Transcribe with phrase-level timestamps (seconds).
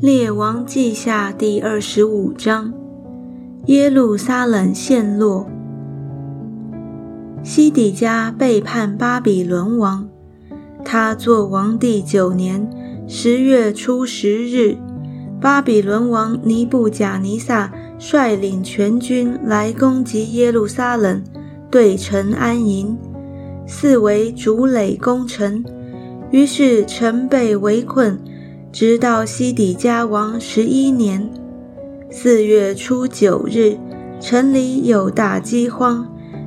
[0.00, 2.72] 列王记下第二十五章：
[3.66, 5.46] 耶路撒冷陷落。
[7.42, 10.08] 西底家背叛巴比伦王。
[10.82, 12.66] 他做王第九年
[13.06, 14.74] 十月初十日，
[15.38, 21.22] 巴比伦王尼布贾尼撒率领全军来攻击耶路撒冷，
[21.70, 22.96] 对城安营，
[23.66, 25.62] 四围筑垒攻城。
[26.30, 28.18] 于是城被围困。
[28.72, 31.28] 直到西底家王十一年
[32.08, 33.76] 四月初九日，
[34.20, 36.06] 城里有大饥荒，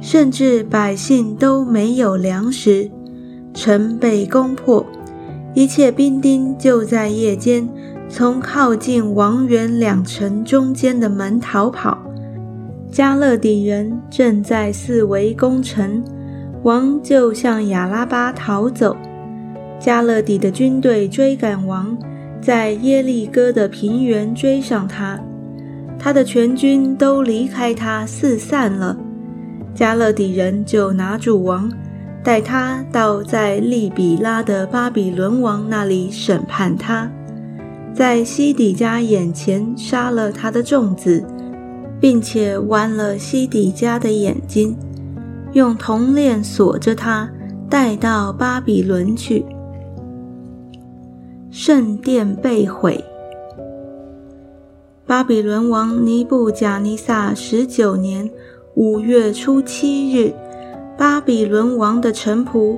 [0.00, 2.88] 甚至百姓都没有粮食。
[3.52, 4.86] 城被攻破，
[5.54, 7.68] 一切兵丁就在夜间
[8.08, 11.98] 从靠近王园两城中间的门逃跑。
[12.92, 16.02] 加勒底人正在四围攻城，
[16.62, 18.96] 王就向亚拉巴逃走。
[19.84, 21.94] 加勒底的军队追赶王，
[22.40, 25.20] 在耶利哥的平原追上他，
[25.98, 28.96] 他的全军都离开他四散了。
[29.74, 31.70] 加勒底人就拿住王，
[32.22, 37.12] 带他到在利比拉的巴比伦王那里审判他，
[37.92, 41.22] 在西底家眼前杀了他的众子，
[42.00, 44.74] 并且剜了西底家的眼睛，
[45.52, 47.28] 用铜链锁着他，
[47.68, 49.44] 带到巴比伦去。
[51.56, 53.04] 圣殿被毁。
[55.06, 58.28] 巴比伦王尼布贾尼撒十九年
[58.74, 60.34] 五月初七日，
[60.98, 62.76] 巴比伦王的臣仆、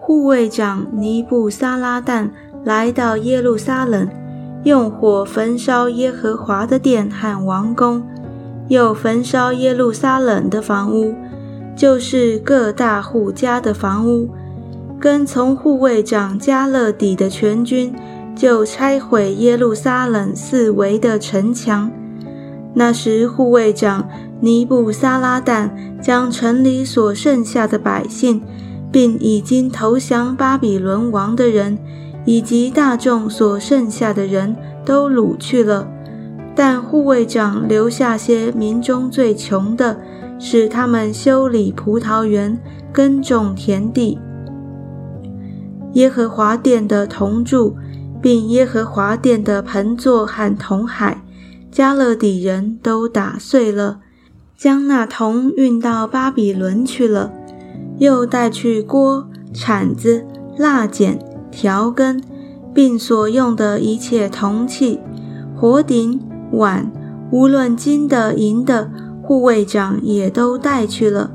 [0.00, 2.28] 护卫长尼布撒拉旦
[2.64, 4.08] 来到耶路撒冷，
[4.64, 8.02] 用火焚烧耶和华的殿和王宫，
[8.66, 11.14] 又焚烧耶路撒冷的房屋，
[11.76, 14.28] 就是各大户家的房屋。
[15.00, 17.94] 跟从护卫长加勒底的全军，
[18.34, 21.90] 就拆毁耶路撒冷四围的城墙。
[22.74, 24.08] 那时，护卫长
[24.40, 25.70] 尼布撒拉旦
[26.00, 28.42] 将城里所剩下的百姓，
[28.90, 31.78] 并已经投降巴比伦王的人，
[32.24, 34.54] 以及大众所剩下的人
[34.84, 35.88] 都掳去了。
[36.54, 39.98] 但护卫长留下些民中最穷的，
[40.38, 42.58] 使他们修理葡萄园、
[42.92, 44.18] 耕种田地。
[45.94, 47.76] 耶和华殿的铜柱，
[48.20, 51.22] 并耶和华殿的盆座和铜海，
[51.70, 54.00] 加勒底人都打碎了，
[54.56, 57.32] 将那铜运到巴比伦去了，
[57.98, 60.24] 又带去锅、铲子、
[60.56, 61.18] 蜡剪、
[61.50, 62.20] 调羹，
[62.74, 65.00] 并所用的一切铜器、
[65.56, 66.20] 火鼎、
[66.52, 66.92] 碗，
[67.30, 68.90] 无论金的、银的，
[69.22, 71.30] 护卫长也都带去了。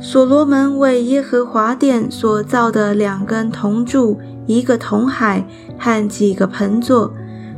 [0.00, 5.46] 所罗门为耶和华殿所造的两根铜柱、一个铜海
[5.78, 7.12] 和几个盆座，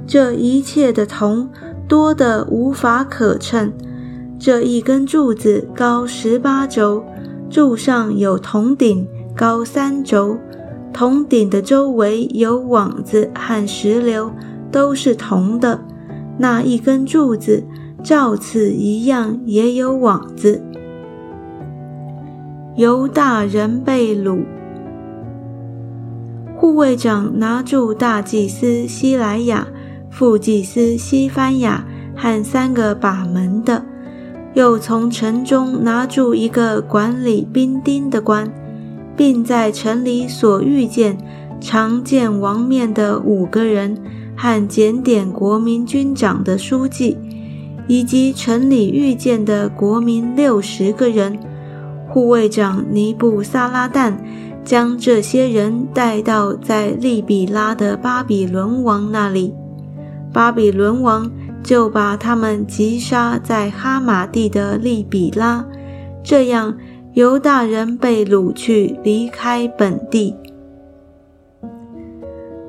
[0.06, 1.48] 这一切的铜
[1.88, 3.72] 多得无法可称。
[4.38, 7.02] 这一根柱子高十八轴，
[7.50, 10.36] 柱上有铜顶，高三轴，
[10.92, 14.30] 铜顶的周围有网子和石榴，
[14.70, 15.80] 都是铜的。
[16.38, 17.64] 那一根柱子
[18.04, 20.62] 照此一样，也有网子。
[22.76, 24.44] 犹大人被掳，
[26.58, 29.66] 护卫长拿住大祭司希莱亚、
[30.10, 33.82] 副祭司西番雅和三个把门的，
[34.52, 38.52] 又从城中拿住一个管理兵丁的官，
[39.16, 41.16] 并在城里所遇见
[41.58, 43.96] 常见王面的五个人
[44.36, 47.16] 和检点国民军长的书记，
[47.88, 51.38] 以及城里遇见的国民六十个人。
[52.08, 54.14] 护卫长尼布撒拉旦
[54.64, 59.54] 将这些人带到在利比拉的巴比伦王那里，
[60.32, 61.30] 巴比伦王
[61.62, 65.64] 就把他们击杀在哈马地的利比拉。
[66.22, 66.76] 这样，
[67.14, 70.34] 犹大人被掳去，离开本地。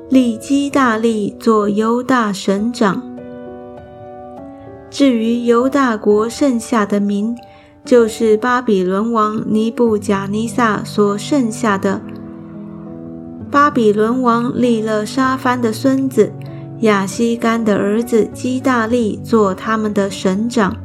[0.08, 3.02] 利基大利做犹大省长。
[4.88, 7.36] 至于犹大国剩下的民，
[7.88, 12.02] 就是巴比伦王尼布贾尼撒所剩下的。
[13.50, 16.30] 巴比伦王立了沙番的孙子
[16.80, 20.76] 亚西干的儿子基大利做他们的省长。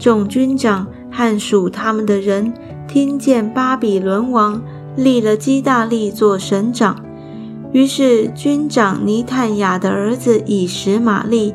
[0.00, 2.52] 众军长和属他们的人
[2.88, 4.60] 听见巴比伦王
[4.96, 7.04] 立了基大利做省长，
[7.70, 11.54] 于是军长尼探雅的儿子以实玛利、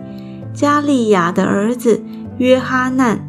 [0.54, 2.02] 加利亚的儿子
[2.38, 3.28] 约哈难。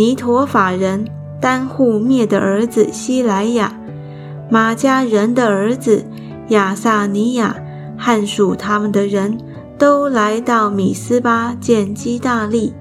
[0.00, 1.04] 尼陀法人
[1.42, 3.78] 丹户灭的儿子希莱亚，
[4.50, 6.06] 马家人的儿子
[6.48, 7.54] 亚萨尼亚，
[7.98, 9.36] 汉属他们的人
[9.76, 12.72] 都来到米斯巴见基大利。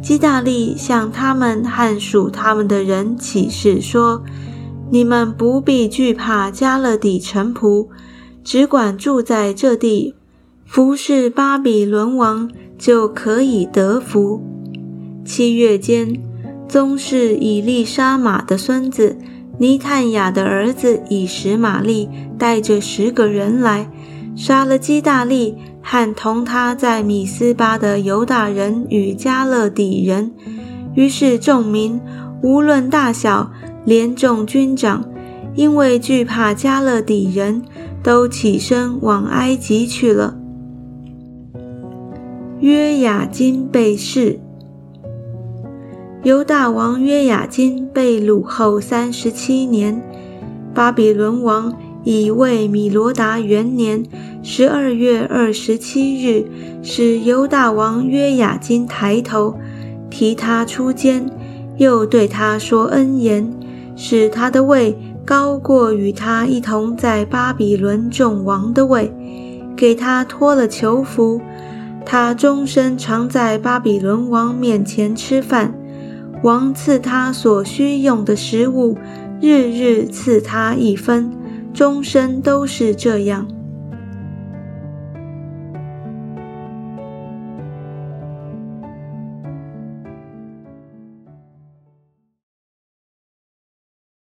[0.00, 4.24] 基大利向他们汉属他们的人起誓说
[4.88, 7.88] ：“你们不必惧怕加勒底臣仆，
[8.42, 10.14] 只管住在这地，
[10.64, 14.42] 服侍巴比伦王，就可以得福。”
[15.22, 16.18] 七月间，
[16.70, 19.16] 宗室以利沙玛的孙子
[19.58, 22.08] 尼探雅的儿子以实玛利
[22.38, 23.90] 带着十个人来，
[24.36, 25.56] 杀了基大利。
[25.82, 30.30] 和同他在米斯巴的犹大人与加勒底人，
[30.94, 31.98] 于是众民
[32.42, 33.50] 无论大小，
[33.84, 35.04] 连众军长，
[35.54, 37.62] 因为惧怕加勒底人，
[38.02, 40.36] 都起身往埃及去了。
[42.60, 44.38] 约雅金被弑。
[46.22, 50.02] 犹大王约雅金被掳后三十七年，
[50.74, 51.72] 巴比伦王。
[52.02, 54.02] 以为米罗达元年
[54.42, 56.46] 十二月二十七日，
[56.82, 59.54] 使犹大王约雅金抬头，
[60.08, 61.30] 提他出监，
[61.76, 63.52] 又对他说恩言，
[63.96, 64.96] 使他的位
[65.26, 69.12] 高过与他一同在巴比伦众王的位，
[69.76, 71.38] 给他脱了囚服，
[72.06, 75.74] 他终身常在巴比伦王面前吃饭，
[76.42, 78.96] 王赐他所需用的食物，
[79.40, 81.30] 日日赐他一分。
[81.72, 83.46] 终身都是这样。